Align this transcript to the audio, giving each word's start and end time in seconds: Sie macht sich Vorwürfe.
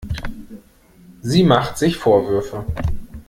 Sie 1.21 1.43
macht 1.43 1.77
sich 1.77 1.95
Vorwürfe. 1.95 2.65